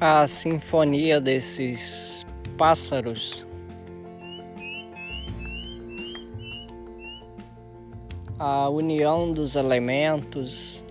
a 0.00 0.26
sinfonia 0.26 1.18
desses 1.20 2.26
pássaros, 2.58 3.48
a 8.38 8.68
união 8.68 9.32
dos 9.32 9.56
elementos, 9.56 10.84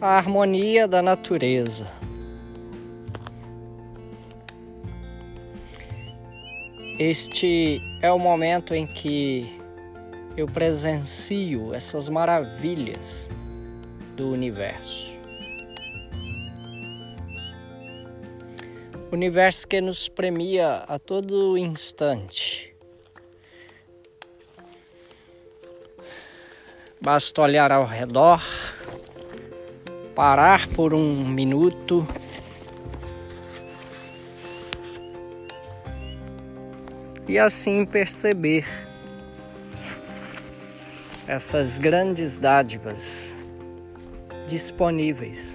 a 0.00 0.16
harmonia 0.16 0.86
da 0.86 1.02
natureza. 1.02 1.90
Este 7.00 7.82
é 8.00 8.12
o 8.12 8.18
momento 8.18 8.74
em 8.74 8.86
que 8.86 9.58
eu 10.36 10.46
presencio 10.46 11.74
essas 11.74 12.08
maravilhas 12.08 13.28
do 14.16 14.30
universo. 14.30 15.21
Universo 19.12 19.68
que 19.68 19.78
nos 19.78 20.08
premia 20.08 20.84
a 20.88 20.98
todo 20.98 21.58
instante. 21.58 22.74
Basta 26.98 27.42
olhar 27.42 27.70
ao 27.70 27.84
redor, 27.84 28.42
parar 30.14 30.66
por 30.68 30.94
um 30.94 31.14
minuto 31.28 32.06
e 37.28 37.38
assim 37.38 37.84
perceber 37.84 38.64
essas 41.28 41.78
grandes 41.78 42.38
dádivas 42.38 43.36
disponíveis. 44.46 45.54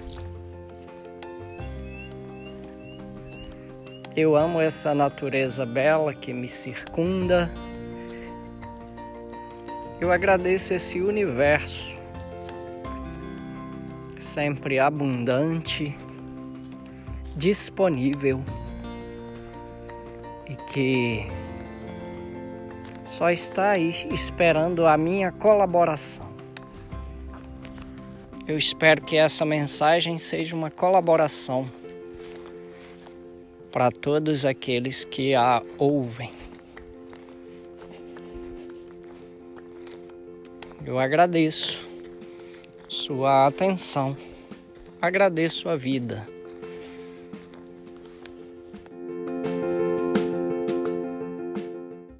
Eu 4.20 4.34
amo 4.34 4.60
essa 4.60 4.92
natureza 4.92 5.64
bela 5.64 6.12
que 6.12 6.32
me 6.32 6.48
circunda. 6.48 7.48
Eu 10.00 10.10
agradeço 10.10 10.74
esse 10.74 11.00
universo 11.00 11.96
sempre 14.18 14.80
abundante, 14.80 15.96
disponível 17.36 18.42
e 20.48 20.56
que 20.72 21.28
só 23.04 23.30
está 23.30 23.70
aí 23.70 23.94
esperando 24.10 24.84
a 24.84 24.96
minha 24.96 25.30
colaboração. 25.30 26.26
Eu 28.48 28.58
espero 28.58 29.00
que 29.00 29.16
essa 29.16 29.44
mensagem 29.44 30.18
seja 30.18 30.56
uma 30.56 30.72
colaboração 30.72 31.77
para 33.70 33.90
todos 33.90 34.44
aqueles 34.44 35.04
que 35.04 35.34
a 35.34 35.62
ouvem. 35.78 36.30
Eu 40.84 40.98
agradeço 40.98 41.80
sua 42.88 43.46
atenção, 43.46 44.16
agradeço 45.02 45.68
a 45.68 45.76
vida. 45.76 46.26